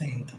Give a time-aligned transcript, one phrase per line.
[0.00, 0.32] Tenta.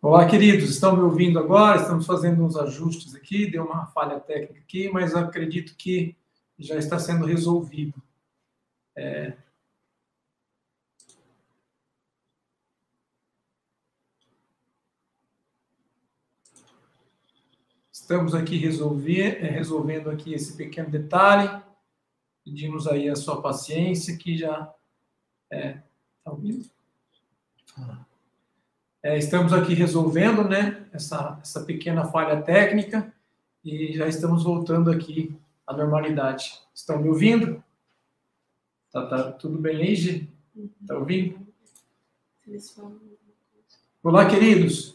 [0.00, 1.82] Olá, queridos, estão me ouvindo agora?
[1.82, 6.16] Estamos fazendo uns ajustes aqui, deu uma falha técnica aqui, mas acredito que
[6.58, 8.02] já está sendo resolvido.
[8.96, 9.36] É...
[17.92, 21.62] Estamos aqui resolver, é, resolvendo aqui esse pequeno detalhe.
[22.42, 24.74] Pedimos aí a sua paciência, que já
[25.50, 25.82] é,
[26.24, 26.81] tá ouvindo?
[29.02, 33.12] É, estamos aqui resolvendo, né, essa, essa pequena falha técnica
[33.64, 36.60] e já estamos voltando aqui à normalidade.
[36.72, 37.62] Estão me ouvindo?
[38.92, 40.30] Tá, tá tudo bem aí, Gi?
[40.86, 41.38] Tá ouvindo?
[44.02, 44.94] Olá, queridos.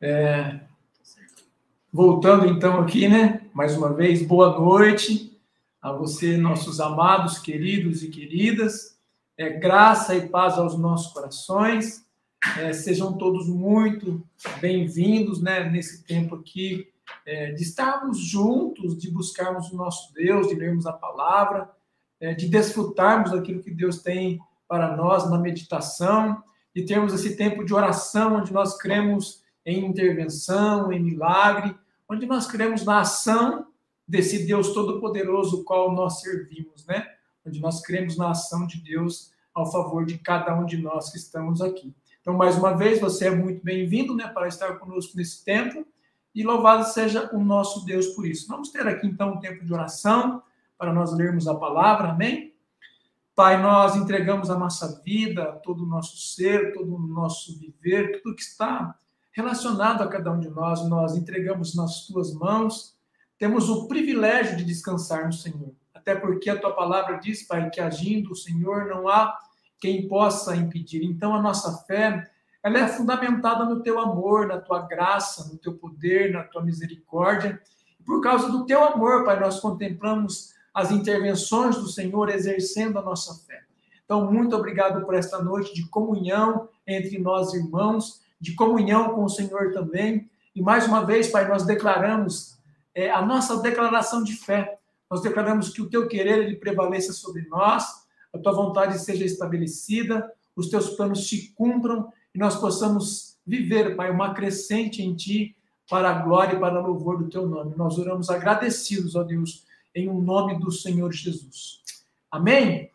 [0.00, 0.60] É,
[1.92, 5.38] voltando então aqui, né, mais uma vez, boa noite
[5.80, 8.98] a você, nossos amados, queridos e queridas.
[9.38, 12.05] É, graça e paz aos nossos corações.
[12.54, 14.26] É, sejam todos muito
[14.60, 16.88] bem-vindos né, nesse tempo aqui
[17.26, 21.70] é, de estarmos juntos, de buscarmos o nosso Deus, de lermos a palavra,
[22.20, 26.42] é, de desfrutarmos daquilo que Deus tem para nós na meditação,
[26.74, 31.76] de termos esse tempo de oração onde nós cremos em intervenção, em milagre,
[32.08, 33.66] onde nós cremos na ação
[34.06, 37.06] desse Deus Todo-Poderoso, qual nós servimos, né?
[37.44, 41.18] Onde nós cremos na ação de Deus ao favor de cada um de nós que
[41.18, 41.94] estamos aqui.
[42.26, 45.86] Então, mais uma vez, você é muito bem-vindo né, para estar conosco nesse tempo
[46.34, 48.48] e louvado seja o nosso Deus por isso.
[48.48, 50.42] Vamos ter aqui então um tempo de oração
[50.76, 52.52] para nós lermos a palavra, amém?
[53.32, 58.34] Pai, nós entregamos a nossa vida, todo o nosso ser, todo o nosso viver, tudo
[58.34, 58.98] que está
[59.30, 62.96] relacionado a cada um de nós, nós entregamos nas tuas mãos.
[63.38, 67.80] Temos o privilégio de descansar no Senhor, até porque a tua palavra diz, Pai, que
[67.80, 69.45] agindo o Senhor não há
[69.80, 71.04] quem possa impedir.
[71.04, 72.30] Então, a nossa fé,
[72.62, 77.60] ela é fundamentada no teu amor, na tua graça, no teu poder, na tua misericórdia.
[77.98, 83.02] E por causa do teu amor, Pai, nós contemplamos as intervenções do Senhor exercendo a
[83.02, 83.62] nossa fé.
[84.04, 89.28] Então, muito obrigado por esta noite de comunhão entre nós irmãos, de comunhão com o
[89.28, 90.30] Senhor também.
[90.54, 92.56] E mais uma vez, Pai, nós declaramos
[92.94, 94.78] é, a nossa declaração de fé.
[95.10, 98.05] Nós declaramos que o teu querer ele prevaleça sobre nós
[98.36, 104.10] a tua vontade seja estabelecida, os teus planos se cumpram e nós possamos viver, Pai,
[104.10, 105.56] uma crescente em ti
[105.88, 107.76] para a glória e para o louvor do teu nome.
[107.76, 109.64] Nós oramos agradecidos, ó Deus,
[109.94, 111.82] em um nome do Senhor Jesus.
[112.30, 112.90] Amém?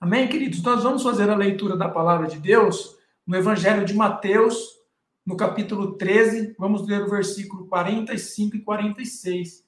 [0.00, 0.62] Amém, queridos?
[0.62, 2.96] Nós vamos fazer a leitura da palavra de Deus
[3.26, 4.82] no Evangelho de Mateus,
[5.24, 9.64] no capítulo 13, vamos ler o versículo 45 e 46.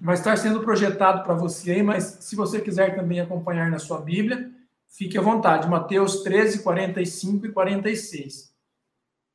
[0.00, 4.00] Vai estar sendo projetado para você aí, mas se você quiser também acompanhar na sua
[4.00, 4.50] Bíblia,
[4.88, 5.68] fique à vontade.
[5.68, 8.50] Mateus 13, 45 e 46.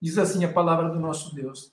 [0.02, 1.72] Diz assim a palavra do nosso Deus.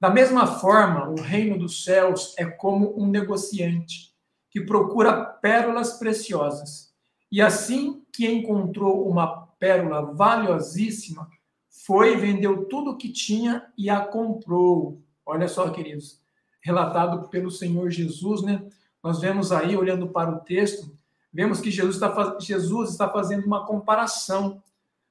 [0.00, 4.14] Da mesma forma, o reino dos céus é como um negociante
[4.50, 6.94] que procura pérolas preciosas.
[7.30, 11.28] E assim que encontrou uma pérola valiosíssima,
[11.68, 15.00] foi, vendeu tudo o que tinha e a comprou.
[15.24, 16.19] Olha só, queridos
[16.60, 18.62] relatado pelo Senhor Jesus, né?
[19.02, 20.92] Nós vemos aí, olhando para o texto,
[21.32, 24.62] vemos que Jesus está, Jesus está fazendo uma comparação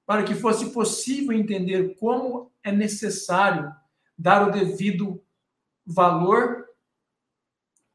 [0.06, 3.74] para que fosse possível entender como é necessário
[4.18, 5.22] dar o devido
[5.86, 6.68] valor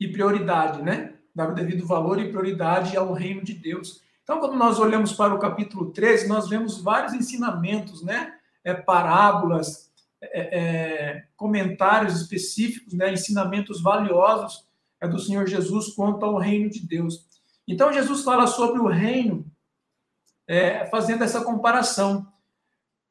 [0.00, 1.14] e prioridade, né?
[1.34, 4.02] Dar o devido valor e prioridade ao reino de Deus.
[4.22, 8.34] Então, quando nós olhamos para o capítulo 13, nós vemos vários ensinamentos, né?
[8.64, 9.92] É, parábolas,
[10.32, 14.66] é, é, comentários específicos, né, ensinamentos valiosos
[15.00, 17.26] é, do Senhor Jesus quanto ao reino de Deus.
[17.66, 19.44] Então, Jesus fala sobre o reino,
[20.46, 22.26] é, fazendo essa comparação.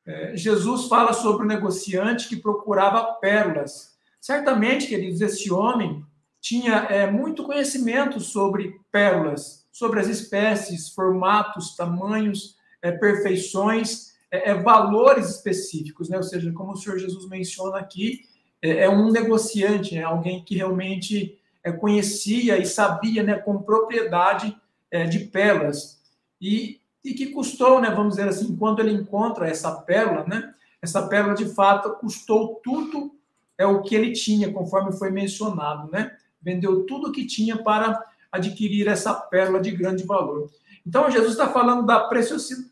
[0.06, 3.98] É, Jesus fala sobre o negociante que procurava pérolas.
[4.20, 6.06] Certamente, queridos, esse homem
[6.40, 12.56] tinha é, muito conhecimento sobre pérolas, sobre as espécies, formatos, tamanhos,
[13.00, 16.18] perfeições é, é, valores específicos, né?
[16.18, 18.22] Ou seja, como o Senhor Jesus menciona aqui,
[18.60, 24.58] é, é um negociante, é alguém que realmente é, conhecia e sabia, né, com propriedade
[24.90, 26.02] é, de pérolas
[26.42, 30.52] e, e que custou, né, vamos dizer assim, quando ele encontra essa pérola, né?
[30.82, 33.16] Essa pérola de fato custou tudo
[33.56, 36.12] é o que ele tinha, conforme foi mencionado, né?
[36.42, 40.50] Vendeu tudo o que tinha para adquirir essa pérola de grande valor.
[40.86, 42.02] Então, Jesus está falando da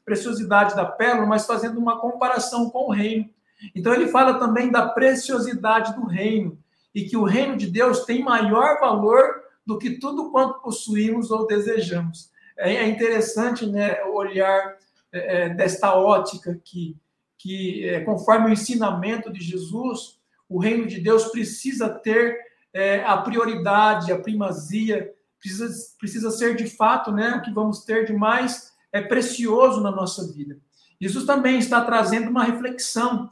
[0.06, 3.30] preciosidade da pérola, mas fazendo uma comparação com o reino.
[3.75, 6.58] Então, ele fala também da preciosidade do reino
[6.94, 11.48] e que o reino de Deus tem maior valor do que tudo quanto possuímos ou
[11.48, 12.30] desejamos.
[12.58, 14.78] é, é interessante né, olhar
[15.12, 16.96] é, é, desta ótica que,
[17.38, 22.38] que é, conforme o ensinamento de Jesus, o reino de Deus precisa ter
[22.74, 28.06] é, a prioridade, a primazia, precisa, precisa ser de fato né, o que vamos ter
[28.06, 30.58] de mais é, precioso na nossa vida.
[31.00, 33.28] Jesus também está trazendo uma reflexão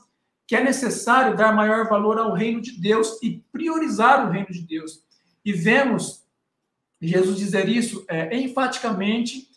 [0.48, 4.62] que é necessário dar maior valor ao reino de Deus e priorizar o reino de
[4.62, 5.04] Deus.
[5.46, 6.26] E vemos
[7.00, 9.48] Jesus dizer isso é, enfaticamente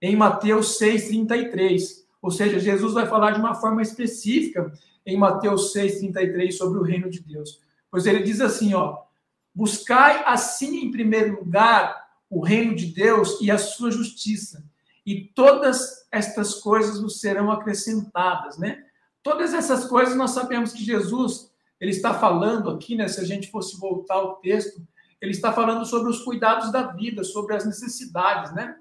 [0.00, 2.02] em Mateus 6,33.
[2.20, 4.70] Ou seja, Jesus vai falar de uma forma específica
[5.06, 7.60] em Mateus 6,33 sobre o reino de Deus.
[7.90, 8.98] Pois ele diz assim, ó,
[9.54, 12.01] buscai assim em primeiro lugar
[12.32, 14.64] o reino de Deus e a sua justiça,
[15.04, 18.82] e todas estas coisas nos serão acrescentadas, né?
[19.22, 23.50] Todas essas coisas nós sabemos que Jesus, ele está falando aqui, né, se a gente
[23.50, 24.80] fosse voltar ao texto,
[25.20, 28.76] ele está falando sobre os cuidados da vida, sobre as necessidades, né?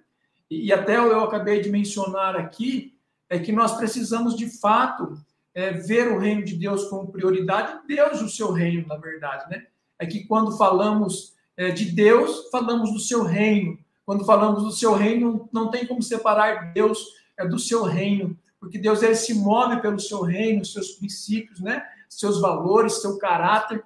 [0.50, 2.98] E, até eu acabei de mencionar aqui,
[3.30, 5.14] é que nós precisamos de fato
[5.54, 9.68] é, ver o reino de Deus como prioridade, Deus o seu reino, na verdade, né?
[10.00, 11.36] É que quando falamos
[11.70, 13.78] de Deus, falamos do seu reino.
[14.06, 17.06] Quando falamos do seu reino, não tem como separar Deus
[17.38, 21.84] é, do seu reino porque Deus ele se move pelo seu reino, seus princípios, né?
[22.08, 23.84] seus valores, seu caráter.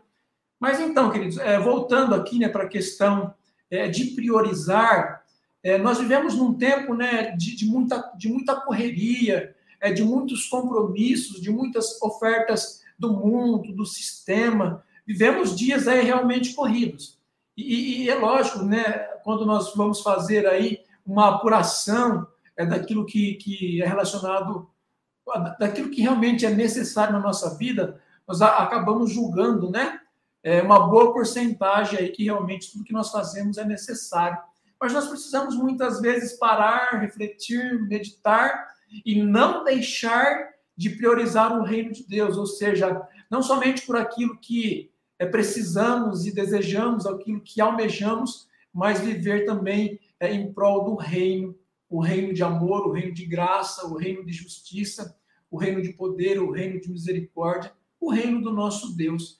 [0.59, 3.33] Mas então, queridos, é, voltando aqui né, para a questão
[3.71, 5.23] é, de priorizar,
[5.63, 10.45] é, nós vivemos num tempo né, de, de, muita, de muita correria, é, de muitos
[10.47, 14.83] compromissos, de muitas ofertas do mundo, do sistema.
[15.07, 17.17] Vivemos dias aí realmente corridos.
[17.55, 18.83] E, e é lógico, né,
[19.23, 24.69] quando nós vamos fazer aí uma apuração é daquilo que, que é relacionado,
[25.59, 29.99] daquilo que realmente é necessário na nossa vida, nós acabamos julgando, né?
[30.41, 34.37] É uma boa porcentagem aí que realmente tudo que nós fazemos é necessário.
[34.79, 38.67] Mas nós precisamos muitas vezes parar, refletir, meditar
[39.05, 44.37] e não deixar de priorizar o reino de Deus, ou seja, não somente por aquilo
[44.37, 50.95] que é, precisamos e desejamos, aquilo que almejamos, mas viver também é, em prol do
[50.95, 51.55] reino
[51.89, 55.17] o reino de amor, o reino de graça, o reino de justiça,
[55.49, 59.39] o reino de poder, o reino de misericórdia, o reino do nosso Deus.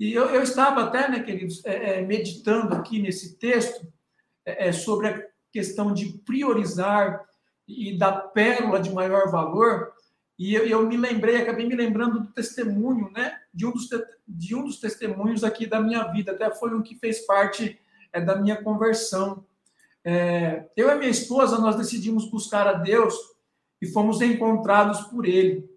[0.00, 3.86] E eu, eu estava até, né, queridos, é, é, meditando aqui nesse texto
[4.44, 7.24] é, é, sobre a questão de priorizar
[7.68, 9.92] e da pérola de maior valor,
[10.38, 13.88] e eu, eu, me lembrei, acabei me lembrando do testemunho, né, de um dos,
[14.26, 17.78] de um dos testemunhos aqui da minha vida, até foi um que fez parte
[18.12, 19.44] é, da minha conversão.
[20.04, 23.14] É, eu e minha esposa, nós decidimos buscar a Deus
[23.80, 25.70] e fomos encontrados por Ele.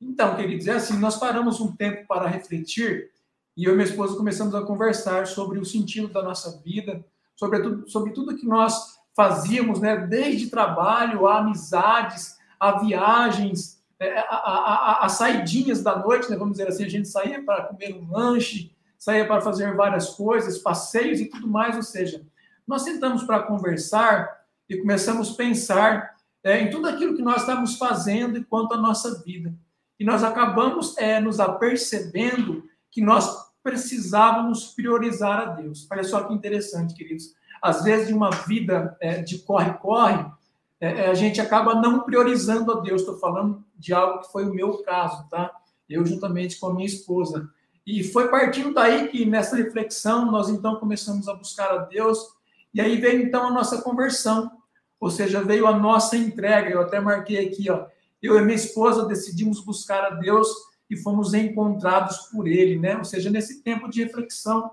[0.00, 3.10] Então, queridos, é assim, nós paramos um tempo para refletir
[3.56, 7.04] e eu e minha esposa começamos a conversar sobre o sentido da nossa vida,
[7.36, 12.36] sobre tudo, sobre tudo que nós fazíamos, né, desde trabalho, a amizades,
[12.68, 16.88] a viagens, é, a, a, a, a, saidinhas da noite, né, vamos dizer assim, a
[16.88, 21.76] gente saía para comer um lanche, saía para fazer várias coisas, passeios e tudo mais,
[21.76, 22.24] ou seja,
[22.66, 27.76] nós sentamos para conversar e começamos a pensar é, em tudo aquilo que nós estamos
[27.76, 29.54] fazendo enquanto a nossa vida.
[30.00, 35.86] E nós acabamos é, nos apercebendo que nós precisávamos priorizar a Deus.
[35.90, 37.34] Olha só que interessante, queridos.
[37.62, 40.24] Às vezes, de uma vida é, de corre-corre,
[40.80, 43.02] é, é, a gente acaba não priorizando a Deus.
[43.02, 45.50] Estou falando de algo que foi o meu caso, tá?
[45.88, 47.48] Eu, juntamente com a minha esposa.
[47.86, 52.18] E foi partindo daí que, nessa reflexão, nós então começamos a buscar a Deus
[52.74, 54.50] e aí veio então a nossa conversão,
[54.98, 56.70] ou seja, veio a nossa entrega.
[56.70, 57.86] Eu até marquei aqui, ó.
[58.20, 60.48] Eu e minha esposa decidimos buscar a Deus
[60.90, 62.96] e fomos encontrados por Ele, né?
[62.96, 64.72] Ou seja, nesse tempo de reflexão,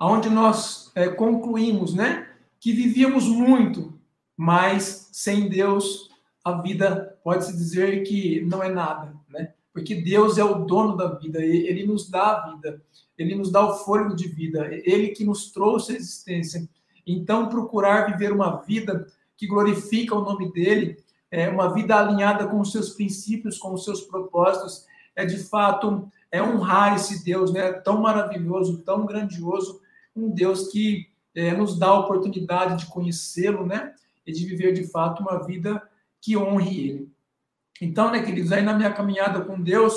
[0.00, 2.28] onde nós é, concluímos, né,
[2.58, 3.98] que vivíamos muito,
[4.36, 6.10] mas sem Deus
[6.44, 9.52] a vida pode se dizer que não é nada, né?
[9.72, 12.82] Porque Deus é o dono da vida, Ele nos dá a vida
[13.20, 16.66] ele nos dá o fôlego de vida, ele que nos trouxe a existência.
[17.06, 20.96] Então, procurar viver uma vida que glorifica o nome dele,
[21.30, 26.10] é uma vida alinhada com os seus princípios, com os seus propósitos, é de fato
[26.32, 27.72] é honrar esse Deus, né?
[27.72, 29.79] Tão maravilhoso, tão grandioso,
[30.26, 33.94] um Deus que é, nos dá a oportunidade de conhecê-lo, né?
[34.26, 35.82] E de viver de fato uma vida
[36.20, 37.12] que honre ele.
[37.80, 39.94] Então, né, queridos, aí na minha caminhada com Deus,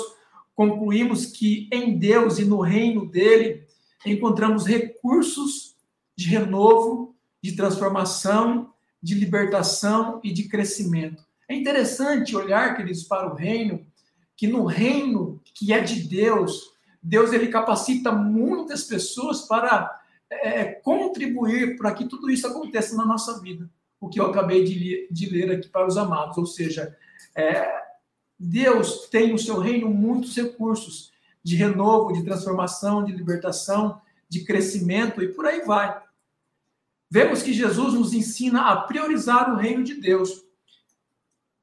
[0.54, 3.66] concluímos que em Deus e no reino dele
[4.06, 5.76] encontramos recursos
[6.16, 11.22] de renovo, de transformação, de libertação e de crescimento.
[11.48, 13.86] É interessante olhar, queridos, para o reino,
[14.36, 20.00] que no reino que é de Deus, Deus ele capacita muitas pessoas para
[20.30, 23.70] é, contribuir para que tudo isso aconteça na nossa vida.
[24.00, 26.36] O que eu acabei de, de ler aqui para os amados.
[26.36, 26.96] Ou seja,
[27.34, 27.82] é,
[28.38, 31.12] Deus tem no seu reino muitos recursos
[31.42, 36.02] de renovo, de transformação, de libertação, de crescimento e por aí vai.
[37.10, 40.42] Vemos que Jesus nos ensina a priorizar o reino de Deus.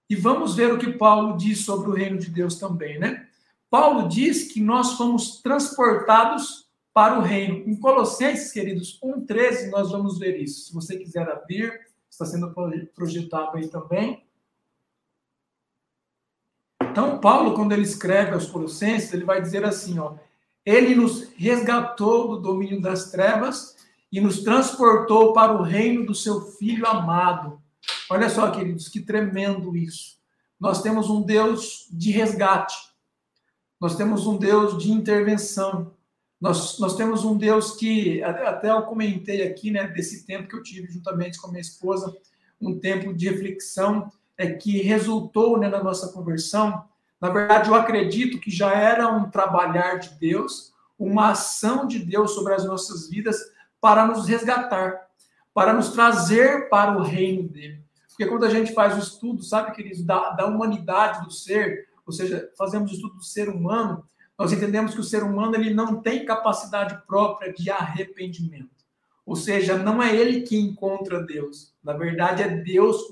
[0.09, 3.27] E vamos ver o que Paulo diz sobre o reino de Deus também, né?
[3.69, 7.69] Paulo diz que nós fomos transportados para o reino.
[7.69, 10.67] Em Colossenses, queridos, 1,13, nós vamos ver isso.
[10.67, 11.79] Se você quiser abrir,
[12.09, 12.53] está sendo
[12.93, 14.25] projetado aí também.
[16.81, 20.15] Então, Paulo, quando ele escreve aos Colossenses, ele vai dizer assim: ó,
[20.65, 23.77] ele nos resgatou do domínio das trevas
[24.11, 27.61] e nos transportou para o reino do seu Filho amado.
[28.09, 30.19] Olha só, queridos, que tremendo isso.
[30.59, 32.75] Nós temos um Deus de resgate,
[33.79, 35.95] nós temos um Deus de intervenção,
[36.41, 40.63] nós, nós temos um Deus que, até eu comentei aqui, né, desse tempo que eu
[40.63, 42.11] tive juntamente com a minha esposa,
[42.59, 46.83] um tempo de reflexão é, que resultou né, na nossa conversão.
[47.21, 52.31] Na verdade, eu acredito que já era um trabalhar de Deus, uma ação de Deus
[52.31, 53.37] sobre as nossas vidas
[53.79, 54.99] para nos resgatar,
[55.53, 57.83] para nos trazer para o reino dele.
[58.09, 62.11] Porque quando a gente faz o estudo, sabe, queridos, da, da humanidade do ser, ou
[62.11, 64.03] seja, fazemos o estudo do ser humano,
[64.41, 68.71] nós entendemos que o ser humano ele não tem capacidade própria de arrependimento.
[69.23, 71.75] Ou seja, não é ele que encontra Deus.
[71.83, 73.03] Na verdade, é Deus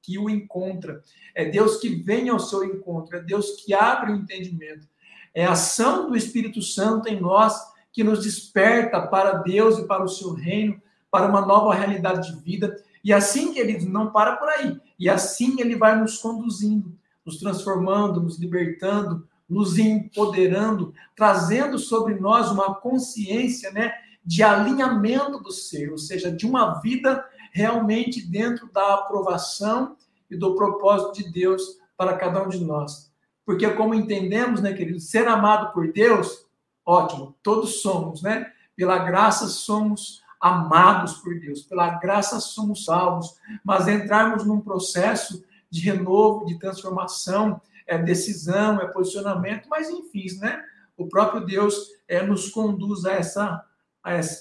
[0.00, 1.02] que o encontra.
[1.34, 3.18] É Deus que vem ao seu encontro.
[3.18, 4.88] É Deus que abre o entendimento.
[5.34, 7.54] É a ação do Espírito Santo em nós
[7.92, 10.80] que nos desperta para Deus e para o seu reino,
[11.10, 12.82] para uma nova realidade de vida.
[13.04, 14.80] E assim, queridos, não para por aí.
[14.98, 22.50] E assim ele vai nos conduzindo, nos transformando, nos libertando, nos empoderando, trazendo sobre nós
[22.50, 23.92] uma consciência, né,
[24.24, 29.96] de alinhamento do ser, ou seja, de uma vida realmente dentro da aprovação
[30.30, 33.10] e do propósito de Deus para cada um de nós.
[33.44, 36.46] Porque como entendemos, né, querido, ser amado por Deus,
[36.84, 38.52] ótimo, todos somos, né?
[38.76, 45.80] Pela graça somos amados por Deus, pela graça somos salvos, mas entrarmos num processo de
[45.80, 50.62] renovo, de transformação, é decisão, é posicionamento, mas enfim, né?
[50.96, 53.64] O próprio Deus é, nos conduz a essa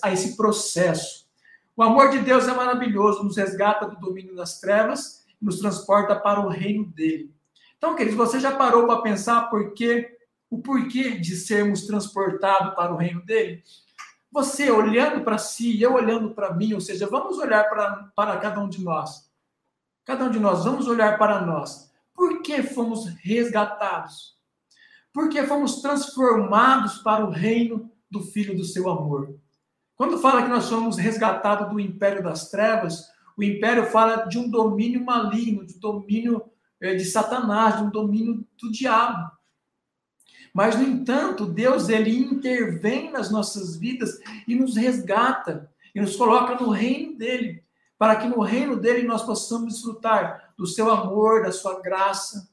[0.01, 1.27] a esse processo.
[1.75, 6.39] O amor de Deus é maravilhoso, nos resgata do domínio das trevas nos transporta para
[6.39, 7.33] o reino dele.
[7.77, 10.17] Então, queridos, você já parou para pensar por quê,
[10.49, 13.63] o porquê de sermos transportados para o reino dele?
[14.31, 18.67] Você olhando para si, eu olhando para mim, ou seja, vamos olhar para cada um
[18.67, 19.29] de nós.
[20.03, 21.86] Cada um de nós, vamos olhar para nós.
[22.17, 24.35] Por que fomos resgatados?
[25.13, 29.35] Por que fomos transformados para o reino do Filho do seu amor?
[29.95, 33.07] Quando fala que nós somos resgatados do império das trevas,
[33.37, 36.43] o império fala de um domínio maligno, de domínio
[36.81, 39.31] eh, de Satanás, de um domínio do diabo.
[40.51, 46.55] Mas, no entanto, Deus ele intervém nas nossas vidas e nos resgata e nos coloca
[46.55, 47.63] no reino dele,
[47.95, 52.49] para que no reino dele nós possamos desfrutar do seu amor, da sua graça,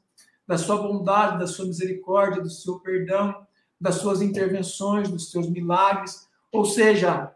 [0.46, 3.46] da sua bondade, da sua misericórdia, do seu perdão,
[3.80, 7.32] das suas intervenções, dos seus milagres, ou seja,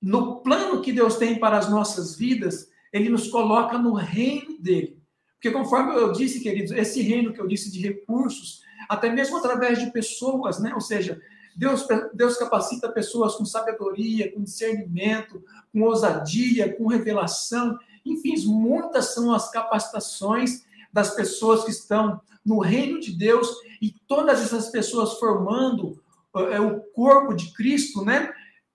[0.00, 4.98] no plano que Deus tem para as nossas vidas, ele nos coloca no reino dele.
[5.34, 9.78] Porque conforme eu disse, queridos, esse reino que eu disse de recursos, até mesmo através
[9.78, 10.72] de pessoas, né?
[10.74, 11.20] Ou seja,
[11.56, 15.42] Deus, Deus capacita pessoas com sabedoria, com discernimento,
[15.72, 17.78] com ousadia, com revelação.
[18.04, 23.48] Enfim, muitas são as capacitações das pessoas que estão no reino de Deus
[23.80, 26.02] e todas essas pessoas formando
[26.36, 28.32] é, o corpo de Cristo, né?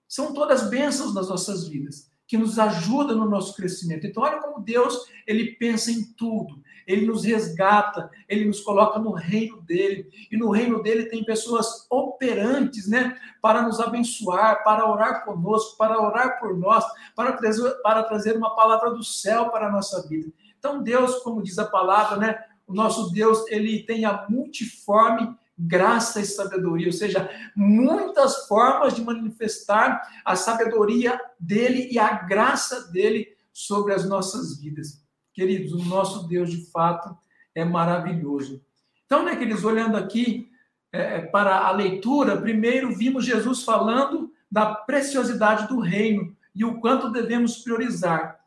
[0.07, 4.05] São todas bênçãos nas nossas vidas, que nos ajudam no nosso crescimento.
[4.05, 6.61] Então, olha como Deus, ele pensa em tudo.
[6.85, 10.09] Ele nos resgata, ele nos coloca no reino dele.
[10.31, 13.17] E no reino dele tem pessoas operantes, né?
[13.41, 16.83] Para nos abençoar, para orar conosco, para orar por nós,
[17.15, 20.31] para trazer, para trazer uma palavra do céu para a nossa vida.
[20.57, 22.43] Então, Deus, como diz a palavra, né?
[22.67, 29.03] O nosso Deus, ele tem a multiforme graça e sabedoria, ou seja, muitas formas de
[29.03, 35.04] manifestar a sabedoria dele e a graça dele sobre as nossas vidas.
[35.35, 37.15] Queridos, o nosso Deus de fato
[37.53, 38.63] é maravilhoso.
[39.05, 40.49] Então, né, queridos, olhando aqui
[40.93, 47.11] é, para a leitura, primeiro vimos Jesus falando da preciosidade do reino e o quanto
[47.11, 48.39] devemos priorizar.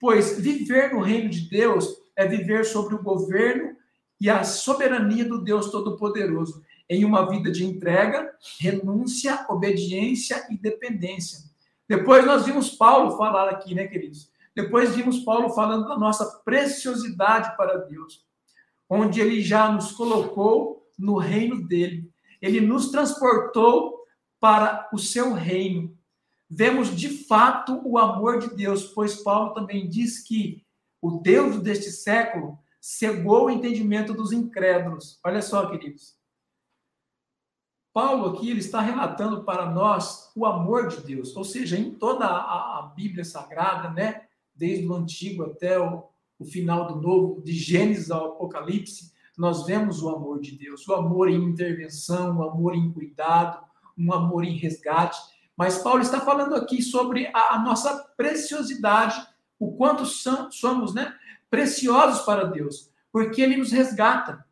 [0.00, 3.76] Pois viver no reino de Deus é viver sobre o governo
[4.20, 8.28] e a soberania do Deus Todo-Poderoso em uma vida de entrega,
[8.58, 11.38] renúncia, obediência e dependência.
[11.88, 14.31] Depois nós vimos Paulo falar aqui, né, queridos?
[14.54, 18.24] Depois vimos Paulo falando da nossa preciosidade para Deus,
[18.88, 22.10] onde ele já nos colocou no reino dele.
[22.40, 24.02] Ele nos transportou
[24.38, 25.96] para o seu reino.
[26.50, 30.62] Vemos de fato o amor de Deus, pois Paulo também diz que
[31.00, 35.18] o Deus deste século cegou o entendimento dos incrédulos.
[35.24, 36.20] Olha só, queridos.
[37.92, 42.24] Paulo aqui ele está relatando para nós o amor de Deus, ou seja, em toda
[42.24, 46.04] a, a Bíblia Sagrada, né, desde o Antigo até o,
[46.38, 50.94] o final do Novo, de Gênesis ao Apocalipse, nós vemos o amor de Deus, o
[50.94, 53.64] amor em intervenção, o amor em cuidado,
[53.96, 55.18] um amor em resgate.
[55.56, 59.26] Mas Paulo está falando aqui sobre a, a nossa preciosidade,
[59.58, 61.14] o quanto somos né,
[61.50, 64.44] preciosos para Deus, porque Ele nos resgata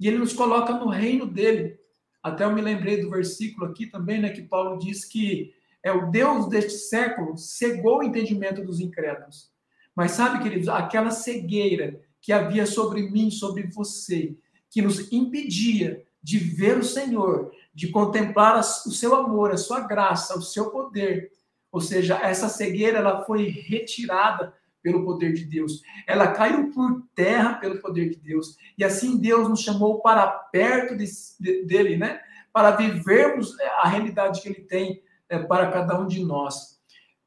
[0.00, 1.78] e Ele nos coloca no reino dele.
[2.22, 6.10] Até eu me lembrei do versículo aqui também, né, que Paulo diz que é o
[6.10, 9.50] Deus deste século cegou o entendimento dos incrédulos.
[9.94, 14.36] Mas sabe, queridos, aquela cegueira que havia sobre mim, sobre você,
[14.70, 20.36] que nos impedia de ver o Senhor, de contemplar o seu amor, a sua graça,
[20.36, 21.30] o seu poder.
[21.70, 25.82] Ou seja, essa cegueira ela foi retirada pelo poder de Deus.
[26.06, 28.56] Ela caiu por terra pelo poder de Deus.
[28.76, 31.06] E assim Deus nos chamou para perto de,
[31.38, 32.20] de, dele, né?
[32.52, 36.78] Para vivermos a realidade que ele tem é, para cada um de nós.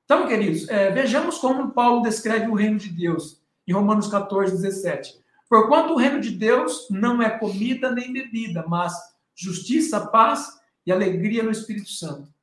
[0.04, 5.22] Então, queridos, é, vejamos como Paulo descreve o reino de Deus em Romanos 14, 17.
[5.50, 8.94] Porquanto o reino de Deus não é comida nem bebida, mas
[9.36, 12.34] justiça, paz e alegria no Espírito Santo.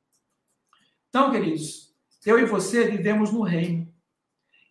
[1.09, 1.93] Então, queridos,
[2.25, 3.91] eu e você vivemos no reino.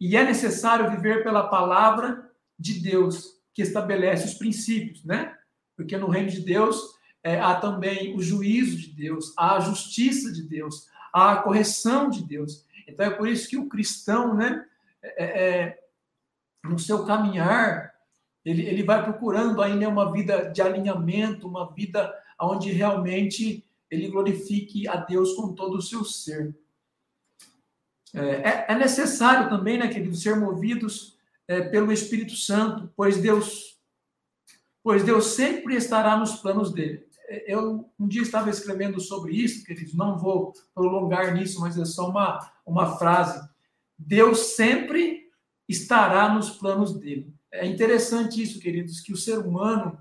[0.01, 5.37] E é necessário viver pela palavra de Deus, que estabelece os princípios, né?
[5.77, 6.97] Porque no reino de Deus
[7.29, 12.09] é, há também o juízo de Deus, há a justiça de Deus, há a correção
[12.09, 12.64] de Deus.
[12.87, 14.64] Então é por isso que o cristão, né,
[15.03, 15.79] é, é, é
[16.64, 17.93] no seu caminhar,
[18.43, 24.88] ele, ele vai procurando ainda uma vida de alinhamento, uma vida onde realmente ele glorifique
[24.88, 26.57] a Deus com todo o seu ser.
[28.14, 33.79] É, é, é necessário também, né, queridos, ser movidos é, pelo Espírito Santo, pois Deus,
[34.83, 37.08] pois Deus sempre estará nos planos dele.
[37.47, 42.09] Eu um dia estava escrevendo sobre isso, queridos, não vou prolongar nisso, mas é só
[42.09, 43.47] uma, uma frase.
[43.99, 45.29] Deus sempre
[45.69, 47.33] estará nos planos dele.
[47.53, 49.99] É interessante isso, queridos, que o ser humano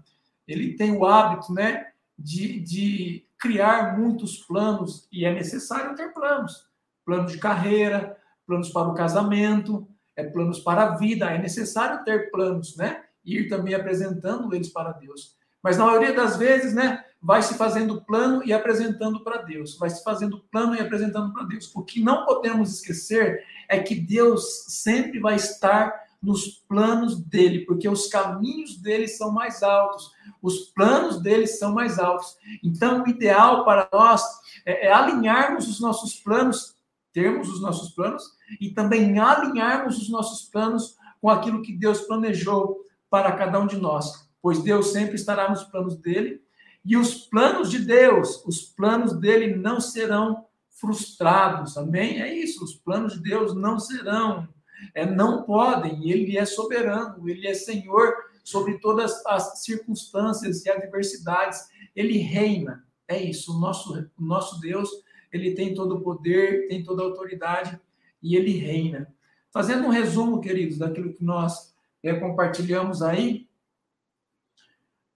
[0.48, 1.88] ele tem o hábito, né,
[2.18, 6.68] de, de criar muitos planos e é necessário ter planos
[7.08, 11.32] planos de carreira, planos para o casamento, é, planos para a vida.
[11.32, 13.06] É necessário ter planos, né?
[13.24, 15.38] E ir também apresentando eles para Deus.
[15.68, 19.78] Mas na maioria das vezes, né, vai se fazendo plano e apresentando para Deus.
[19.78, 21.70] Vai se fazendo plano e apresentando para Deus.
[21.76, 27.90] O que não podemos esquecer é que Deus sempre vai estar nos planos dele, porque
[27.90, 30.10] os caminhos dele são mais altos,
[30.42, 32.38] os planos dele são mais altos.
[32.64, 34.24] Então, o ideal para nós
[34.66, 36.78] é, é alinharmos os nossos planos
[37.12, 38.24] termos os nossos planos
[38.62, 43.78] e também alinharmos os nossos planos com aquilo que Deus planejou para cada um de
[43.78, 46.42] nós, pois Deus sempre estará nos planos dele
[46.86, 51.76] e os planos de Deus, os planos dele não serão frustrados.
[51.76, 52.22] Amém?
[52.22, 54.48] É isso, os planos de Deus não serão,
[54.96, 61.68] é, não podem, ele é soberano, ele é Senhor sobre todas as circunstâncias e adversidades,
[61.94, 62.86] ele reina.
[63.06, 64.90] É isso, o nosso, o nosso Deus
[65.30, 67.78] ele tem todo o poder, tem toda a autoridade
[68.24, 69.14] e ele reina.
[69.52, 73.47] Fazendo um resumo, queridos, daquilo que nós é, compartilhamos aí.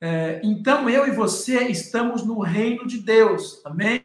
[0.02, 4.04] É, então, eu e você estamos no reino de Deus, amém?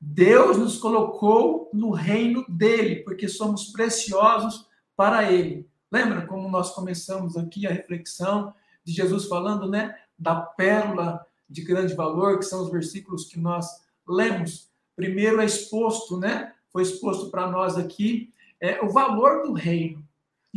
[0.00, 5.68] Deus nos colocou no reino dele, porque somos preciosos para ele.
[5.90, 8.54] Lembra como nós começamos aqui a reflexão
[8.84, 13.66] de Jesus falando, né, da pérola de grande valor, que são os versículos que nós
[14.06, 16.52] lemos primeiro é exposto, né?
[16.72, 20.04] Foi exposto para nós aqui é, o valor do reino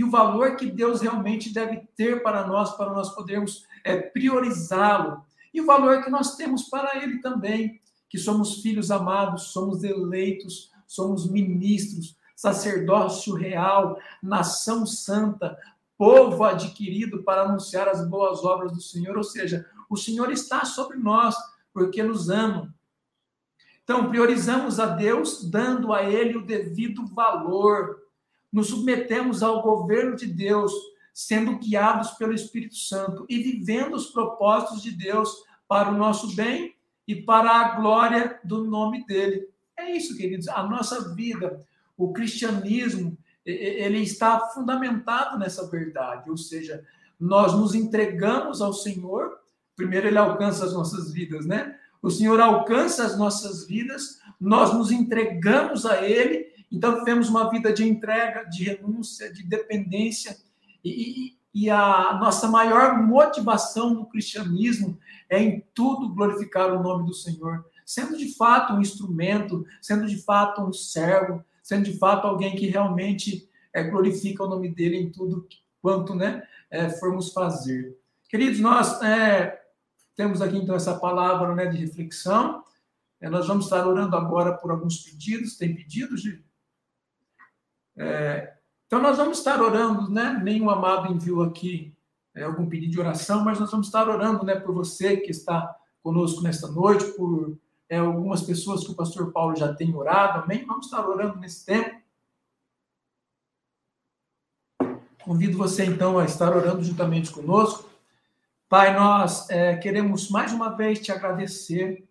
[0.02, 5.24] e o valor que Deus realmente deve ter para nós, para nós podermos é, priorizá-lo.
[5.54, 10.72] E o valor que nós temos para Ele também, que somos filhos amados, somos eleitos,
[10.88, 15.56] somos ministros, sacerdócio real, nação santa,
[15.96, 20.98] povo adquirido para anunciar as boas obras do Senhor, ou seja, o Senhor está sobre
[20.98, 21.36] nós
[21.72, 22.74] porque nos ama,
[23.84, 28.01] então, priorizamos a Deus, dando a Ele o devido valor.
[28.52, 30.74] Nos submetemos ao governo de Deus,
[31.14, 36.76] sendo guiados pelo Espírito Santo e vivendo os propósitos de Deus para o nosso bem
[37.08, 39.48] e para a glória do nome dele.
[39.78, 40.48] É isso, queridos.
[40.48, 41.66] A nossa vida,
[41.98, 46.84] o cristianismo, ele está fundamentado nessa verdade, ou seja,
[47.20, 49.40] nós nos entregamos ao Senhor,
[49.76, 51.78] primeiro ele alcança as nossas vidas, né?
[52.02, 57.74] O Senhor alcança as nossas vidas, nós nos entregamos a Ele, então vivemos uma vida
[57.74, 60.38] de entrega, de renúncia, de dependência,
[60.84, 64.98] e, e, a nossa maior motivação no cristianismo
[65.30, 70.18] é em tudo glorificar o nome do Senhor, sendo de fato um instrumento, sendo de
[70.24, 75.12] fato um servo, sendo de fato alguém que realmente é, glorifica o nome dele em
[75.12, 75.48] tudo
[75.82, 77.98] quanto né, é, formos fazer.
[78.30, 79.62] Queridos, nós é,
[80.16, 82.64] temos aqui então essa palavra né, de reflexão.
[83.20, 85.58] É, nós vamos estar orando agora por alguns pedidos.
[85.58, 86.44] Tem pedidos de.
[88.02, 88.54] É,
[88.88, 90.40] então, nós vamos estar orando, né?
[90.44, 91.96] Nenhum amado enviou aqui
[92.36, 95.74] é, algum pedido de oração, mas nós vamos estar orando né, por você que está
[96.02, 100.66] conosco nesta noite, por é, algumas pessoas que o pastor Paulo já tem orado, amém?
[100.66, 102.02] Vamos estar orando nesse tempo.
[105.24, 107.88] Convido você, então, a estar orando juntamente conosco.
[108.68, 112.08] Pai, nós é, queremos mais uma vez te agradecer.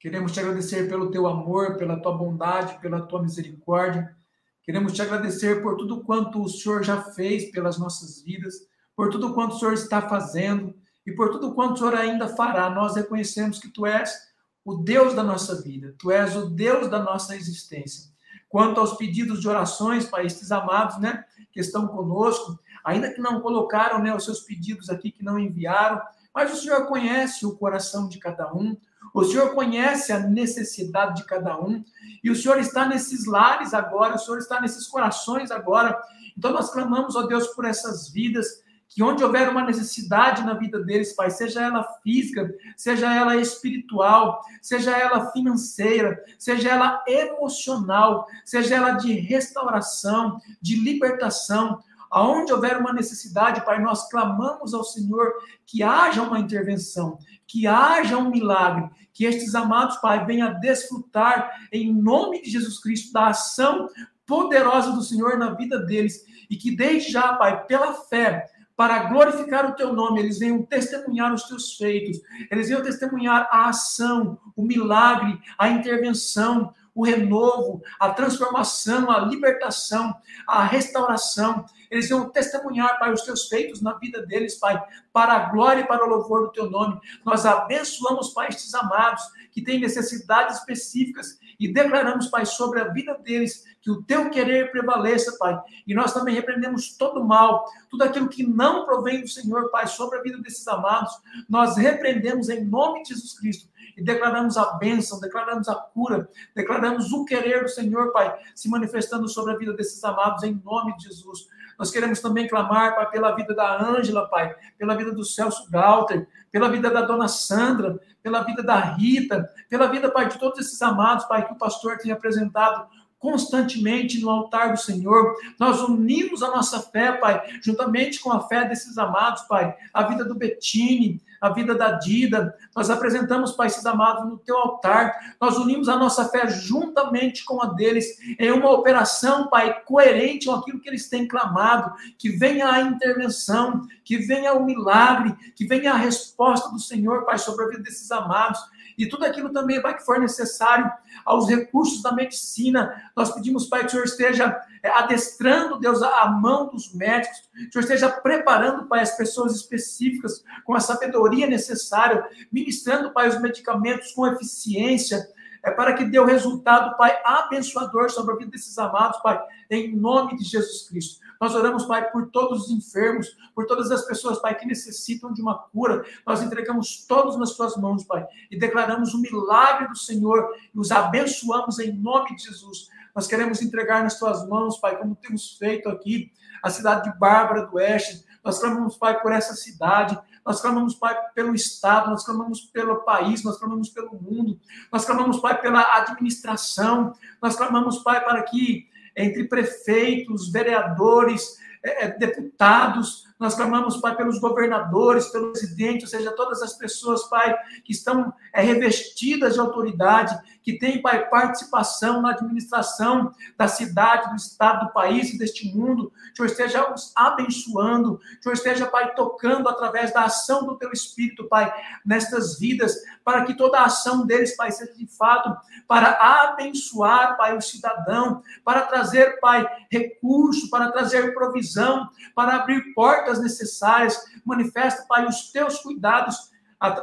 [0.00, 4.18] Queremos te agradecer pelo teu amor, pela tua bondade, pela tua misericórdia.
[4.62, 8.54] Queremos te agradecer por tudo quanto o Senhor já fez pelas nossas vidas,
[8.94, 10.74] por tudo quanto o Senhor está fazendo
[11.06, 12.68] e por tudo quanto o Senhor ainda fará.
[12.70, 14.30] Nós reconhecemos que tu és
[14.64, 18.10] o Deus da nossa vida, tu és o Deus da nossa existência.
[18.48, 23.40] Quanto aos pedidos de orações para estes amados, né, que estão conosco, ainda que não
[23.40, 26.00] colocaram né, os seus pedidos aqui, que não enviaram,
[26.34, 28.76] mas o Senhor conhece o coração de cada um,
[29.12, 31.84] o Senhor conhece a necessidade de cada um,
[32.22, 36.00] e o Senhor está nesses lares agora, o Senhor está nesses corações agora.
[36.36, 40.82] Então nós clamamos, ó Deus, por essas vidas, que onde houver uma necessidade na vida
[40.82, 48.74] deles, Pai, seja ela física, seja ela espiritual, seja ela financeira, seja ela emocional, seja
[48.74, 55.32] ela de restauração, de libertação, Aonde houver uma necessidade, Pai, nós clamamos ao Senhor
[55.64, 61.92] que haja uma intervenção, que haja um milagre, que estes amados, Pai, venham desfrutar em
[61.92, 63.88] nome de Jesus Cristo da ação
[64.26, 66.24] poderosa do Senhor na vida deles.
[66.48, 68.48] E que desde já, Pai, pela fé,
[68.80, 72.18] para glorificar o teu nome, eles venham testemunhar os teus feitos,
[72.50, 80.14] eles venham testemunhar a ação, o milagre, a intervenção, o renovo, a transformação, a libertação,
[80.46, 81.64] a restauração.
[81.90, 85.86] Eles vão testemunhar, Pai, os teus feitos na vida deles, Pai, para a glória e
[85.86, 87.00] para o louvor do teu nome.
[87.24, 93.14] Nós abençoamos, Pai, estes amados que têm necessidades específicas e declaramos, Pai, sobre a vida
[93.14, 95.58] deles que o teu querer prevaleça, Pai.
[95.86, 100.18] E nós também repreendemos todo mal, tudo aquilo que não provém do Senhor, Pai, sobre
[100.18, 101.12] a vida desses amados.
[101.48, 107.12] Nós repreendemos em nome de Jesus Cristo e declaramos a bênção, declaramos a cura, declaramos
[107.12, 111.04] o querer do Senhor, Pai, se manifestando sobre a vida desses amados em nome de
[111.04, 111.46] Jesus.
[111.78, 116.28] Nós queremos também clamar, Pai, pela vida da Ângela, Pai, pela vida do Celso Galter,
[116.52, 120.80] pela vida da dona Sandra, pela vida da Rita, pela vida, Pai, de todos esses
[120.82, 122.86] amados, Pai, que o pastor tem apresentado
[123.20, 125.36] constantemente no altar do Senhor.
[125.58, 130.24] Nós unimos a nossa fé, Pai, juntamente com a fé desses amados, Pai, a vida
[130.24, 132.54] do Bettini, a vida da Dida.
[132.74, 135.14] Nós apresentamos, Pai, esses amados no teu altar.
[135.38, 138.06] Nós unimos a nossa fé juntamente com a deles
[138.38, 143.86] em uma operação, Pai, coerente com aquilo que eles têm clamado, que venha a intervenção,
[144.02, 148.10] que venha o milagre, que venha a resposta do Senhor, Pai, sobre a vida desses
[148.10, 148.60] amados
[149.00, 150.90] e tudo aquilo também, Pai, que for necessário
[151.24, 153.10] aos recursos da medicina.
[153.16, 157.68] Nós pedimos, Pai, que o Senhor esteja é, adestrando, Deus, a mão dos médicos, que
[157.68, 163.40] o Senhor esteja preparando, Pai, as pessoas específicas com a sabedoria necessária, ministrando, Pai, os
[163.40, 165.26] medicamentos com eficiência,
[165.62, 169.94] é para que dê o resultado, Pai, abençoador sobre a vida desses amados, Pai, em
[169.94, 171.20] nome de Jesus Cristo.
[171.40, 175.40] Nós oramos, Pai, por todos os enfermos, por todas as pessoas, Pai, que necessitam de
[175.40, 176.04] uma cura.
[176.26, 180.90] Nós entregamos todos nas Suas mãos, Pai, e declaramos o milagre do Senhor e os
[180.90, 182.88] abençoamos em nome de Jesus.
[183.14, 186.30] Nós queremos entregar nas Tuas mãos, Pai, como temos feito aqui,
[186.62, 188.24] a cidade de Bárbara do Oeste.
[188.44, 190.18] Nós clamamos, Pai, por essa cidade.
[190.44, 194.58] Nós clamamos, Pai, pelo Estado, nós clamamos pelo país, nós clamamos pelo mundo,
[194.92, 202.18] nós clamamos, Pai, pela administração, nós clamamos, Pai, para que entre prefeitos, vereadores, é, é,
[202.18, 207.90] deputados, Nós clamamos, Pai, pelos governadores, pelo presidente, ou seja, todas as pessoas, Pai, que
[207.90, 214.86] estão é, revestidas de autoridade, que têm, Pai, participação na administração da cidade, do estado,
[214.86, 216.12] do país e deste mundo.
[216.34, 221.72] Senhor esteja os abençoando, Senhor esteja, Pai, tocando através da ação do Teu Espírito, Pai,
[222.04, 222.94] nestas vidas,
[223.24, 226.10] para que toda a ação deles, Pai, seja de fato para
[226.50, 234.18] abençoar, Pai, o cidadão, para trazer, Pai, recurso, para trazer provisão, para abrir portas necessárias.
[234.44, 236.50] Manifesta, Pai, os teus cuidados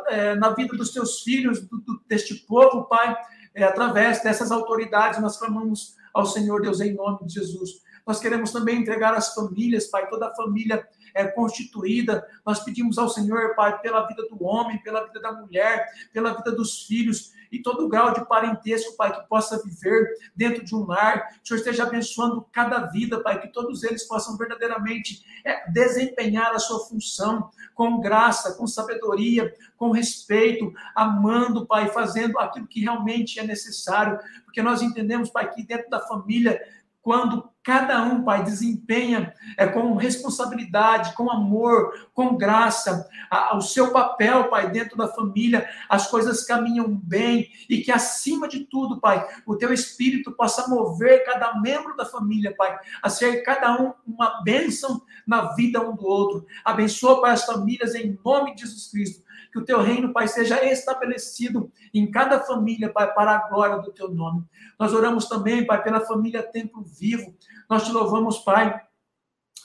[0.08, 1.66] é, na vida dos teus filhos,
[2.08, 3.16] deste povo, Pai,
[3.58, 7.82] é, através dessas autoridades, nós clamamos ao Senhor Deus em nome de Jesus.
[8.06, 12.26] Nós queremos também entregar as famílias, Pai, toda a família é, constituída.
[12.46, 16.52] Nós pedimos ao Senhor, Pai, pela vida do homem, pela vida da mulher, pela vida
[16.52, 21.30] dos filhos e todo grau de parentesco, Pai, que possa viver dentro de um lar.
[21.44, 26.60] O Senhor esteja abençoando cada vida, Pai, que todos eles possam verdadeiramente é, desempenhar a
[26.60, 33.44] sua função com graça, com sabedoria, com respeito, amando, Pai, fazendo aquilo que realmente é
[33.44, 36.62] necessário, porque nós entendemos, Pai, que dentro da família
[37.08, 43.94] quando cada um, Pai, desempenha é, com responsabilidade, com amor, com graça, a, o seu
[43.94, 49.26] papel, Pai, dentro da família, as coisas caminham bem e que, acima de tudo, Pai,
[49.46, 54.44] o teu Espírito possa mover cada membro da família, Pai, a ser cada um uma
[54.44, 56.46] bênção na vida um do outro.
[56.66, 60.64] Abençoa, Pai, as famílias em nome de Jesus Cristo que o teu reino, Pai, seja
[60.66, 64.44] estabelecido em cada família, Pai, para a glória do teu nome.
[64.80, 67.36] Nós oramos também, Pai, pela família Templo Vivo.
[67.70, 68.80] Nós te louvamos, Pai,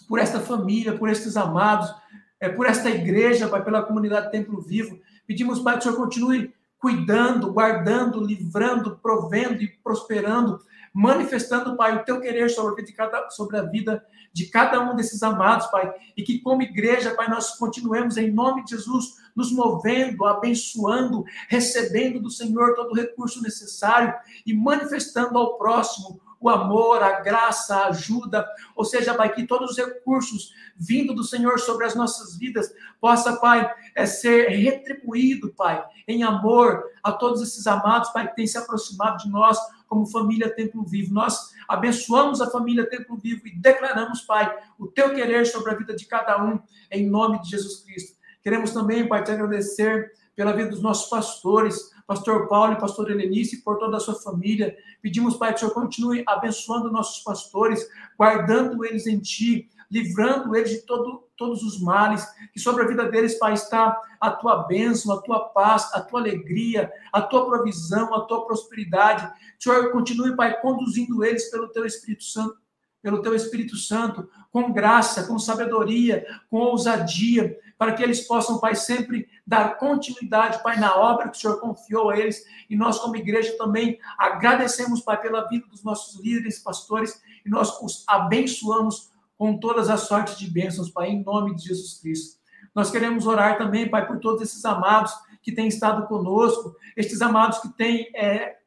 [0.09, 1.93] por esta família, por estes amados,
[2.41, 4.99] é, por esta igreja, Pai, pela comunidade Templo Vivo.
[5.27, 10.59] Pedimos, Pai, que o Senhor continue cuidando, guardando, livrando, provendo e prosperando,
[10.93, 15.23] manifestando, Pai, o teu querer sobre a cada, sobre a vida de cada um desses
[15.23, 20.25] amados, Pai, e que como igreja, Pai, nós continuemos em nome de Jesus nos movendo,
[20.25, 24.15] abençoando, recebendo do Senhor todo o recurso necessário
[24.47, 29.71] e manifestando ao próximo o amor, a graça, a ajuda, ou seja, Pai, que todos
[29.71, 35.85] os recursos vindo do Senhor sobre as nossas vidas possa, Pai, é, ser retribuído, Pai,
[36.09, 40.53] em amor a todos esses amados, Pai, que têm se aproximado de nós como família
[40.53, 41.15] Templo Vivo.
[41.15, 45.95] Nós abençoamos a família Templo Vivo e declaramos, Pai, o teu querer sobre a vida
[45.95, 46.59] de cada um,
[46.91, 48.21] em nome de Jesus Cristo.
[48.43, 53.63] Queremos também, Pai, te agradecer pela vida dos nossos pastores, pastor Paulo e pastor Helenice,
[53.63, 54.77] por toda a sua família.
[55.01, 57.87] Pedimos, Pai, que o Senhor continue abençoando nossos pastores,
[58.19, 63.11] guardando eles em Ti, livrando eles de todo, todos os males, que sobre a vida
[63.11, 68.15] deles, Pai, está a Tua bênção, a Tua paz, a Tua alegria, a Tua provisão,
[68.15, 69.31] a Tua prosperidade.
[69.61, 72.57] Que o Senhor continue, Pai, conduzindo eles pelo Teu Espírito Santo,
[73.03, 78.77] pelo Teu Espírito Santo, com graça, com sabedoria, com ousadia, para que eles possam, Pai,
[78.77, 82.45] sempre dar continuidade, Pai, na obra que o Senhor confiou a eles.
[82.71, 87.77] E nós, como igreja, também agradecemos, Pai, pela vida dos nossos líderes, pastores, e nós
[87.83, 92.39] os abençoamos com todas as sortes de bênçãos, Pai, em nome de Jesus Cristo.
[92.73, 97.59] Nós queremos orar também, Pai, por todos esses amados que têm estado conosco, estes amados
[97.59, 98.59] que têm é,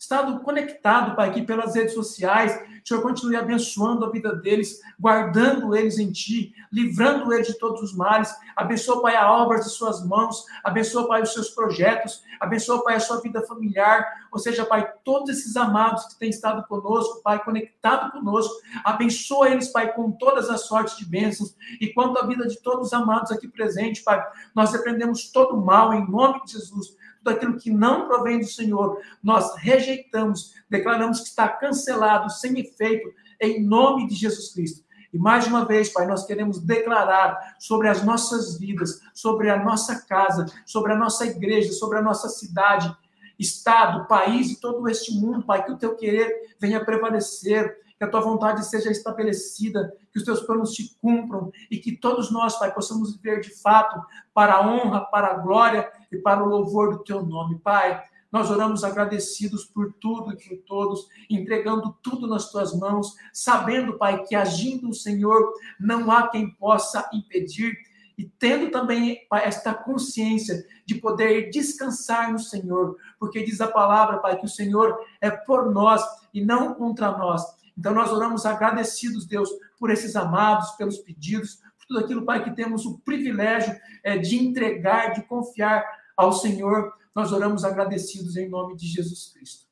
[0.00, 2.58] estado conectado, Pai, aqui pelas redes sociais.
[2.82, 7.94] Senhor continue abençoando a vida deles, guardando eles em Ti, livrando eles de todos os
[7.94, 8.34] males.
[8.56, 10.46] Abençoa, Pai, a obra de Suas mãos.
[10.64, 12.22] Abençoa, Pai, os seus projetos.
[12.40, 14.06] Abençoa, Pai, a sua vida familiar.
[14.32, 18.54] Ou seja, Pai, todos esses amados que têm estado conosco, Pai, conectado conosco.
[18.82, 21.54] Abençoa eles, Pai, com todas as sortes de bênçãos.
[21.78, 25.64] E quanto à vida de todos os amados aqui presentes, Pai, nós repreendemos todo o
[25.64, 31.20] mal em nome de Jesus tudo aquilo que não provém do Senhor, nós rejeitamos, declaramos
[31.20, 34.84] que está cancelado, sem efeito, em nome de Jesus Cristo.
[35.12, 40.06] E mais uma vez, Pai, nós queremos declarar sobre as nossas vidas, sobre a nossa
[40.06, 42.94] casa, sobre a nossa igreja, sobre a nossa cidade,
[43.38, 48.08] estado, país e todo este mundo, Pai, que o teu querer venha prevalecer, que a
[48.08, 52.72] tua vontade seja estabelecida, que os teus planos se cumpram e que todos nós, Pai,
[52.72, 57.04] possamos viver de fato para a honra, para a glória e para o louvor do
[57.04, 58.02] teu nome, Pai.
[58.32, 64.22] Nós oramos agradecidos por tudo e por todos, entregando tudo nas tuas mãos, sabendo, Pai,
[64.22, 67.76] que agindo o Senhor não há quem possa impedir
[68.16, 74.18] e tendo também Pai, esta consciência de poder descansar no Senhor, porque diz a palavra,
[74.18, 77.59] Pai, que o Senhor é por nós e não contra nós.
[77.80, 82.54] Então nós oramos agradecidos, Deus, por esses amados, pelos pedidos, por tudo aquilo, Pai, que
[82.54, 85.82] temos o privilégio é, de entregar, de confiar
[86.14, 86.92] ao Senhor.
[87.14, 89.64] Nós oramos agradecidos em nome de Jesus Cristo.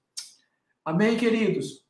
[0.83, 1.85] Amém, queridos?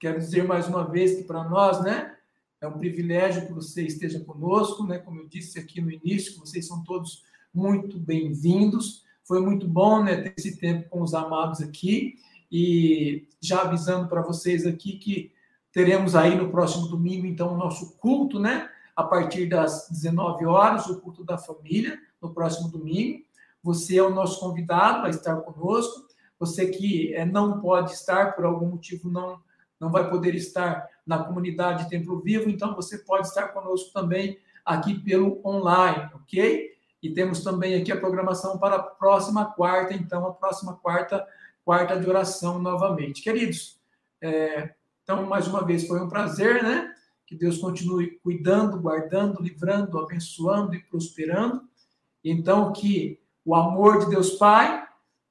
[0.00, 2.16] Quero dizer mais uma vez que para nós, né,
[2.62, 4.98] É um privilégio que você esteja conosco, né?
[4.98, 7.22] Como eu disse aqui no início, vocês são todos
[7.54, 9.02] muito bem-vindos.
[9.24, 12.18] Foi muito bom, né, ter esse tempo com os amados aqui
[12.50, 15.32] e já avisando para vocês aqui que
[15.72, 18.68] teremos aí no próximo domingo então o nosso culto, né?
[18.96, 23.24] A partir das 19 horas, o culto da família, no próximo domingo.
[23.62, 26.06] Você é o nosso convidado a estar conosco.
[26.38, 29.40] Você que é, não pode estar por algum motivo não
[29.80, 34.94] não vai poder estar na comunidade Templo Vivo, então você pode estar conosco também aqui
[34.94, 36.70] pelo online, ok?
[37.02, 41.26] E temos também aqui a programação para a próxima quarta, então, a próxima quarta,
[41.70, 43.22] quarta de oração novamente.
[43.22, 43.78] Queridos,
[44.20, 46.92] é, então, mais uma vez, foi um prazer, né?
[47.24, 51.62] Que Deus continue cuidando, guardando, livrando, abençoando e prosperando.
[52.24, 54.84] Então, que o amor de Deus Pai,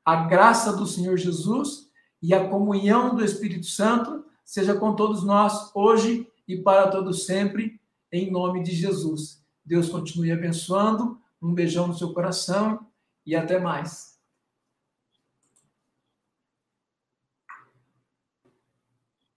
[0.05, 1.89] a graça do Senhor Jesus
[2.23, 7.81] e a comunhão do Espírito Santo seja com todos nós hoje e para todos sempre,
[8.13, 9.43] em nome de Jesus.
[9.65, 11.19] Deus continue abençoando.
[11.41, 12.87] Um beijão no seu coração
[13.25, 14.18] e até mais.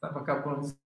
[0.03, 0.82] Estava acabando.